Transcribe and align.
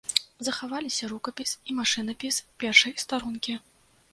Захаваліся 0.45 1.09
рукапіс 1.11 1.51
і 1.73 1.75
машынапіс 1.81 2.41
першай 2.65 2.97
старонкі. 3.07 3.53